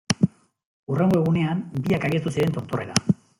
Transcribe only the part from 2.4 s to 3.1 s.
tontorrera.